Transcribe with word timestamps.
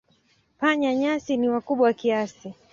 Panya-nyasi 0.59 1.33
ni 1.37 1.47
wakubwa 1.53 1.89
kiasi. 1.99 2.47